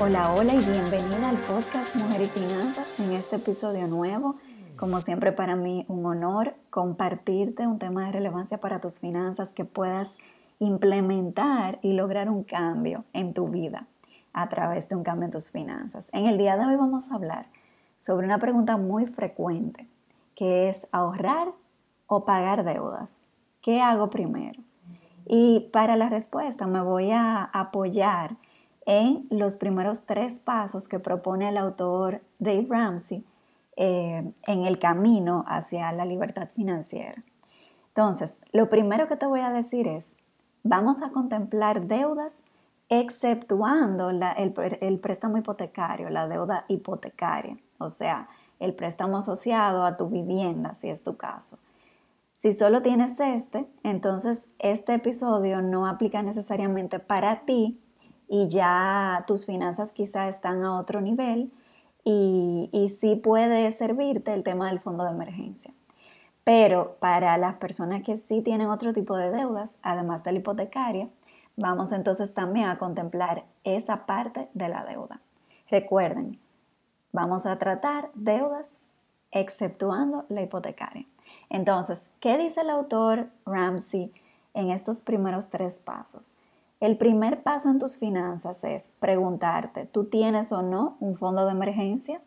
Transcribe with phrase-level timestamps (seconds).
[0.00, 4.36] Hola, hola y bienvenida al podcast Mujer y Finanzas en este episodio nuevo.
[4.76, 9.64] Como siempre para mí un honor compartirte un tema de relevancia para tus finanzas que
[9.64, 10.14] puedas
[10.60, 13.88] implementar y lograr un cambio en tu vida
[14.32, 16.08] a través de un cambio en tus finanzas.
[16.12, 17.46] En el día de hoy vamos a hablar
[17.98, 19.88] sobre una pregunta muy frecuente
[20.36, 21.48] que es ahorrar
[22.06, 23.16] o pagar deudas.
[23.60, 24.62] ¿Qué hago primero?
[25.26, 28.36] Y para la respuesta me voy a apoyar
[28.88, 33.22] en los primeros tres pasos que propone el autor Dave Ramsey
[33.76, 37.22] eh, en el camino hacia la libertad financiera.
[37.88, 40.16] Entonces, lo primero que te voy a decir es,
[40.62, 42.44] vamos a contemplar deudas
[42.88, 44.22] exceptuando el,
[44.80, 50.88] el préstamo hipotecario, la deuda hipotecaria, o sea, el préstamo asociado a tu vivienda, si
[50.88, 51.58] es tu caso.
[52.36, 57.82] Si solo tienes este, entonces este episodio no aplica necesariamente para ti
[58.28, 61.50] y ya tus finanzas quizá están a otro nivel
[62.04, 65.72] y, y sí puede servirte el tema del fondo de emergencia.
[66.44, 71.08] Pero para las personas que sí tienen otro tipo de deudas, además de la hipotecaria,
[71.56, 75.20] vamos entonces también a contemplar esa parte de la deuda.
[75.70, 76.38] Recuerden,
[77.12, 78.76] vamos a tratar deudas
[79.30, 81.04] exceptuando la hipotecaria.
[81.50, 84.12] Entonces, ¿qué dice el autor Ramsey
[84.54, 86.32] en estos primeros tres pasos?
[86.80, 91.50] El primer paso en tus finanzas es preguntarte, ¿tú tienes o no un fondo de
[91.50, 92.20] emergencia?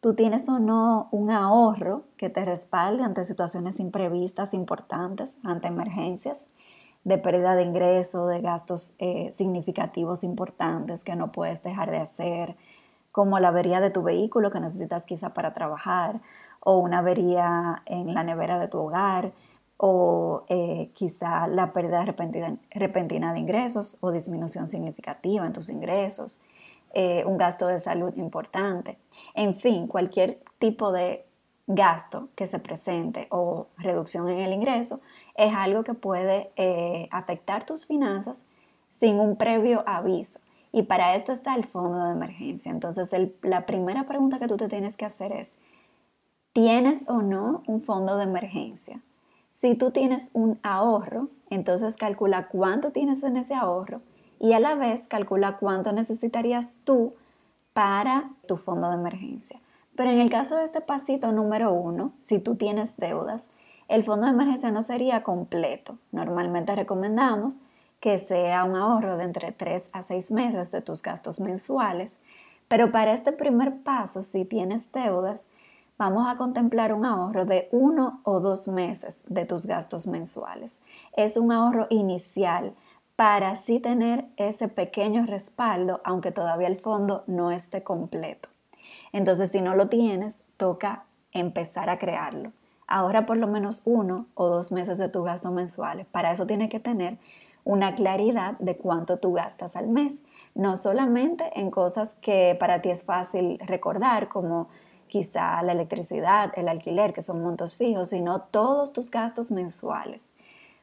[0.00, 6.46] ¿Tú tienes o no un ahorro que te respalde ante situaciones imprevistas importantes, ante emergencias
[7.04, 12.56] de pérdida de ingreso, de gastos eh, significativos importantes que no puedes dejar de hacer,
[13.10, 16.20] como la avería de tu vehículo que necesitas quizá para trabajar,
[16.60, 19.32] o una avería en la nevera de tu hogar,
[19.84, 26.40] o eh, quizá la pérdida repentina, de ingresos o disminución significativa en tus ingresos,
[26.94, 28.96] eh, un gasto de salud importante,
[29.34, 31.26] en fin, cualquier tipo de
[31.66, 35.00] gasto que se presente o reducción en el ingreso
[35.34, 38.46] es algo que puede eh, afectar tus finanzas
[38.88, 40.38] sin un previo aviso.
[40.70, 42.70] Y para esto está el fondo de emergencia.
[42.70, 43.10] Entonces,
[43.42, 45.56] la primera pregunta que tú te tienes que hacer es,
[46.52, 49.00] ¿tienes o no un fondo de emergencia?
[49.52, 54.00] Si tú tienes un ahorro, entonces calcula cuánto tienes en ese ahorro
[54.40, 57.14] y a la vez calcula cuánto necesitarías tú
[57.74, 59.60] para tu fondo de emergencia.
[59.94, 63.48] Pero en el caso de este pasito número uno, si tú tienes deudas,
[63.88, 65.98] el fondo de emergencia no sería completo.
[66.12, 67.58] Normalmente recomendamos
[68.00, 72.16] que sea un ahorro de entre 3 a 6 meses de tus gastos mensuales,
[72.68, 75.44] pero para este primer paso, si tienes deudas,
[75.98, 80.80] vamos a contemplar un ahorro de uno o dos meses de tus gastos mensuales.
[81.16, 82.74] Es un ahorro inicial
[83.16, 88.48] para así tener ese pequeño respaldo, aunque todavía el fondo no esté completo.
[89.12, 92.52] Entonces, si no lo tienes, toca empezar a crearlo.
[92.86, 96.06] Ahorra por lo menos uno o dos meses de tus gastos mensuales.
[96.06, 97.18] Para eso tienes que tener
[97.64, 100.20] una claridad de cuánto tú gastas al mes.
[100.54, 104.68] No solamente en cosas que para ti es fácil recordar, como
[105.12, 110.30] quizá la electricidad, el alquiler, que son montos fijos, sino todos tus gastos mensuales.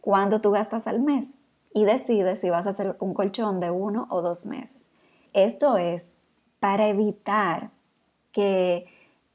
[0.00, 1.32] ¿Cuándo tú gastas al mes?
[1.74, 4.88] Y decides si vas a hacer un colchón de uno o dos meses.
[5.32, 6.14] Esto es
[6.60, 7.70] para evitar
[8.30, 8.86] que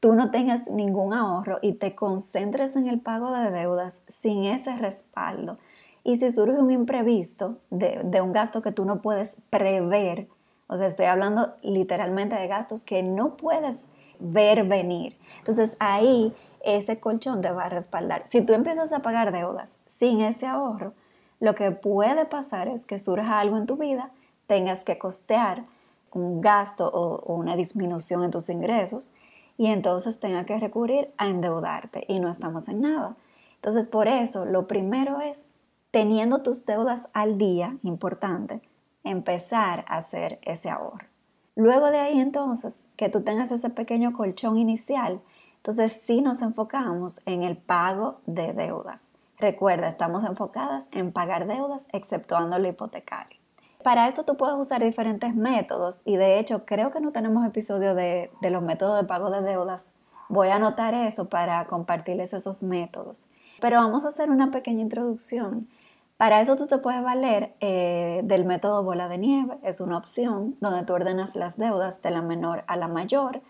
[0.00, 4.76] tú no tengas ningún ahorro y te concentres en el pago de deudas sin ese
[4.76, 5.56] respaldo.
[6.02, 10.28] Y si surge un imprevisto de, de, un gasto que tú no puedes prever,
[10.66, 13.88] o sea, estoy hablando literalmente de gastos que no puedes
[14.18, 15.16] ver venir.
[15.38, 16.34] Entonces ahí
[16.64, 18.26] ese colchón te va a respaldar.
[18.26, 20.94] Si tú empiezas a pagar deudas sin ese ahorro,
[21.40, 24.10] lo que puede pasar es que surja algo en tu vida,
[24.46, 25.64] tengas que costear
[26.12, 29.12] un gasto o, una disminución en tus ingresos
[29.58, 33.16] y entonces tengas que recurrir a endeudarte y no estamos en nada.
[33.56, 35.46] Entonces por eso lo primero es,
[35.90, 38.62] teniendo tus deudas al día, importante,
[39.04, 41.13] empezar a hacer ese ahorro.
[41.56, 45.20] Luego de ahí entonces, que tú tengas ese pequeño colchón inicial,
[45.56, 49.12] entonces sí nos enfocamos en el pago de deudas.
[49.38, 53.38] Recuerda, estamos enfocadas en pagar deudas exceptuando la hipotecaria.
[53.84, 57.94] Para eso tú puedes usar diferentes métodos y de hecho creo que no tenemos episodio
[57.94, 59.90] de, de los métodos de pago de deudas.
[60.28, 63.28] Voy a anotar eso para compartirles esos métodos.
[63.60, 65.68] Pero vamos a hacer una pequeña introducción.
[66.16, 69.58] Para eso tú te puedes valer eh, del método bola de nieve.
[69.62, 73.42] Es una opción donde tú ordenas las deudas de la menor a la mayor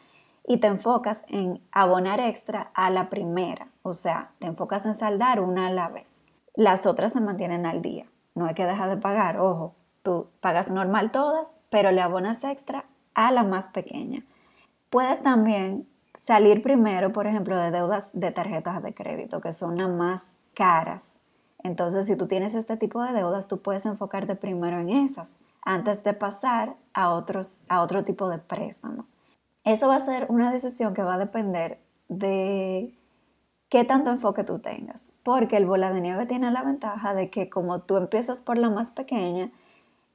[0.46, 3.68] y te enfocas en abonar extra a la primera.
[3.82, 6.24] O sea, te enfocas en saldar una a la vez.
[6.54, 8.06] Las otras se mantienen al día.
[8.34, 9.74] No hay que dejar de pagar, ojo.
[10.02, 12.84] Tú pagas normal todas, pero le abonas extra
[13.14, 14.22] a la más pequeña.
[14.90, 19.88] Puedes también salir primero, por ejemplo, de deudas de tarjetas de crédito, que son las
[19.88, 21.14] más caras.
[21.64, 26.04] Entonces, si tú tienes este tipo de deudas, tú puedes enfocarte primero en esas antes
[26.04, 29.16] de pasar a, otros, a otro tipo de préstamos.
[29.64, 32.94] Eso va a ser una decisión que va a depender de
[33.70, 37.48] qué tanto enfoque tú tengas, porque el bola de nieve tiene la ventaja de que
[37.48, 39.50] como tú empiezas por la más pequeña,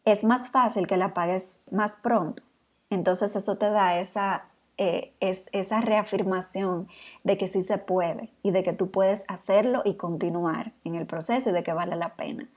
[0.05, 2.43] es más fácil que la pagues más pronto.
[2.91, 4.45] Entonces eso te da esa
[4.81, 6.87] eh, es esa reafirmación
[7.25, 11.05] de que sí se puede y de que tú puedes hacerlo y continuar en el
[11.05, 12.47] proceso y de que vale la pena.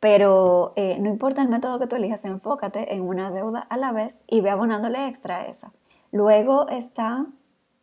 [0.00, 3.92] Pero eh, no importa el método que tú elijas, enfócate en una deuda a la
[3.92, 5.70] vez y ve abonándole extra a esa.
[6.12, 7.26] Luego está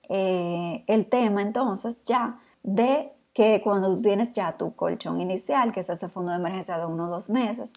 [0.10, 5.82] eh, el tema entonces ya de que cuando tú tienes ya tu colchón inicial, que
[5.82, 7.72] es ese fondo de emergencia de uno o dos meses,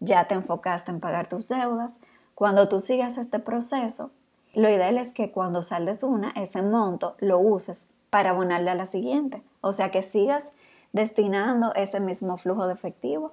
[0.00, 1.98] ya te enfocaste en pagar tus deudas.
[2.34, 4.10] Cuando tú sigas este proceso,
[4.54, 8.86] lo ideal es que cuando saldes una, ese monto lo uses para abonarle a la
[8.86, 9.42] siguiente.
[9.60, 10.52] O sea, que sigas
[10.92, 13.32] destinando ese mismo flujo de efectivo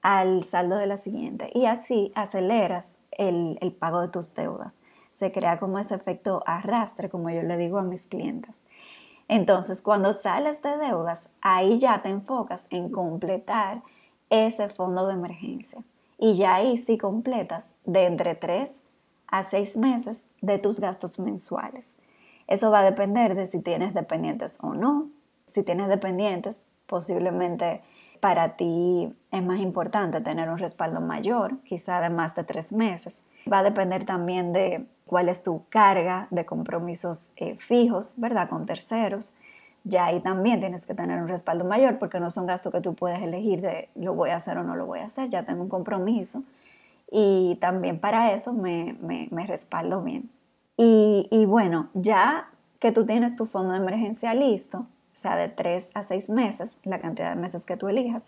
[0.00, 1.50] al saldo de la siguiente.
[1.54, 4.80] Y así aceleras el, pago de tus deudas.
[5.12, 8.62] Se crea como ese efecto arrastre, como yo le digo a mis clientes.
[9.28, 13.82] Entonces, cuando sales de deudas, ahí ya te enfocas en completar
[14.28, 15.82] ese fondo de emergencia.
[16.18, 18.80] Y ya ahí sí completas de entre 3
[19.34, 21.96] a seis meses de tus gastos mensuales.
[22.46, 25.08] Eso va a depender de si tienes dependientes o no.
[25.48, 27.82] Si tienes dependientes, posiblemente
[28.20, 33.24] para ti es más importante tener un respaldo mayor, quizá de más de tres meses.
[33.52, 38.48] Va a depender también de cuál es tu carga de compromisos eh, fijos, ¿verdad?
[38.48, 39.34] Con terceros.
[39.82, 42.94] Ya ahí también tienes que tener un respaldo mayor porque no son gastos que tú
[42.94, 45.28] puedes elegir de lo voy a hacer o no lo voy a hacer.
[45.28, 46.44] Ya tengo un compromiso
[47.10, 50.30] y también para eso me, me, respaldo bien.
[50.76, 52.48] Y, y, bueno, ya
[52.80, 56.76] que tú tienes tu fondo de emergencia listo, o sea, de tres a seis meses,
[56.82, 58.24] la cantidad de meses que tú elijas,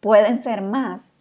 [0.00, 1.12] pueden ser más,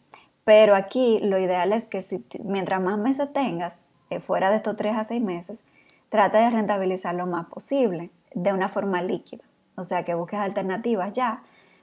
[0.46, 4.78] pero aquí lo ideal es que si, mientras más meses tengas, eh, fuera de estos
[4.78, 5.62] tres a seis meses,
[6.10, 9.44] trata de rentabilizar lo más posible de una forma líquida.
[9.76, 11.42] O sea, que busques alternativas ya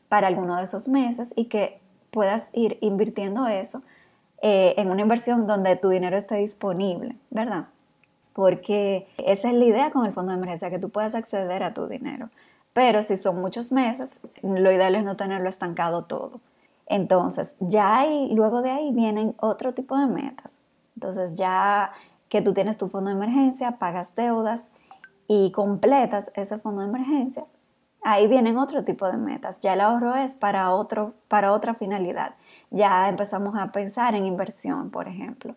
[0.09, 3.83] para alguno de esos meses y que puedas ir invirtiendo eso
[4.45, 7.67] eh, en una inversión donde tu dinero esté disponible, ¿verdad?
[8.33, 11.75] Porque esa es la idea con el fondo de emergencia, que tú puedas acceder a
[11.75, 12.29] tu dinero.
[12.73, 14.11] Pero si son muchos meses,
[14.43, 16.41] lo ideal es no tenerlo estancado todo.
[16.87, 20.59] Entonces, ya hay, luego de ahí vienen otro tipo de metas.
[20.97, 21.93] Entonces, ya
[22.29, 24.65] que tú tienes tu fondo de emergencia, pagas deudas
[25.29, 27.45] y completas ese fondo de emergencia,
[28.03, 29.61] ahí vienen otro tipo de metas.
[29.61, 32.35] Ya el ahorro es para, otro, para otra finalidad
[32.73, 35.55] ya empezamos a pensar en inversión, por ejemplo.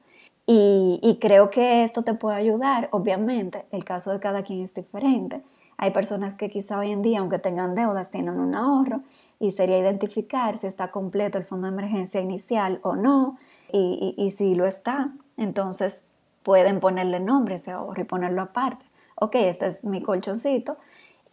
[0.48, 5.42] Y, creo que esto te puede ayudar, obviamente, el caso de cada quien es diferente.
[5.78, 9.02] Hay personas que quizá hoy en día, aunque tengan deudas, tienen un ahorro
[9.40, 13.40] y sería identificar si está completo el fondo de emergencia inicial o no.
[13.72, 16.04] Y, y, si lo está, entonces
[16.44, 18.86] pueden ponerle nombre a ese ahorro y ponerlo aparte.
[19.16, 20.78] Ok, este es mi colchoncito.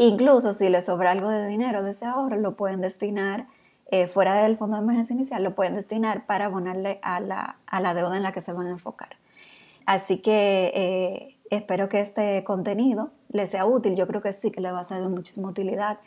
[0.03, 3.47] Incluso si les sobra algo de dinero de ese ahorro, lo pueden destinar
[3.93, 7.79] eh, fuera del fondo de emergencia inicial lo pueden destinar para abonarle a la, a
[7.79, 9.17] la deuda en la que se van a enfocar.
[9.85, 13.95] Así que eh, espero que este contenido les sea útil.
[13.95, 15.99] Yo creo que sí que le va a ser de muchísima utilidad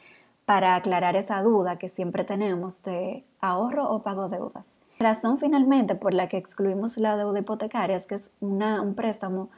[0.46, 4.80] para aclarar esa duda que siempre tenemos de ahorro o pago deudas.
[4.98, 9.52] La razón finalmente por la que excluimos la deuda hipotecaria es que es un préstamo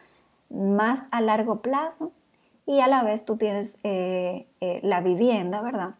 [0.50, 2.12] más a largo plazo
[2.68, 4.46] y a la vez tú tienes eh,
[4.84, 5.96] la vivienda, ¿verdad?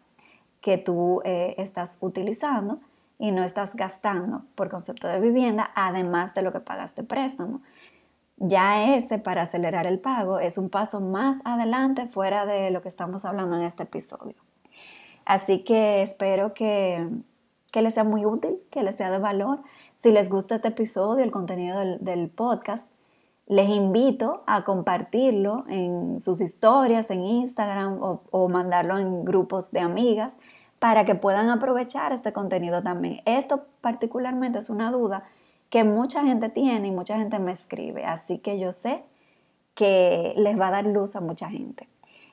[0.68, 2.80] que tú eh, estás utilizando
[3.20, 7.62] y no estás gastando por concepto de vivienda, además de lo que pagaste préstamo.
[8.36, 12.90] Ya ese, para acelerar el pago, es un paso más adelante fuera de lo que
[12.90, 14.36] estamos hablando en este episodio.
[15.24, 17.08] Así que espero que,
[17.72, 19.60] que les sea muy útil, que les sea de valor.
[19.96, 22.92] Si les gusta este episodio, el contenido del, podcast,
[23.48, 30.38] les invito a compartirlo en sus historias, en Instagram o, mandarlo en grupos de amigas
[30.80, 33.22] para que puedan aprovechar este contenido también.
[33.26, 35.24] Esto particularmente es una duda
[35.70, 38.06] que mucha gente tiene y mucha gente me escribe.
[38.06, 39.04] Así que yo sé
[39.76, 41.88] que les va a dar luz a mucha gente.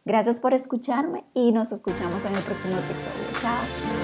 [0.04, 3.40] Gracias por escucharme y nos escuchamos en el próximo episodio.
[3.40, 4.03] Chao.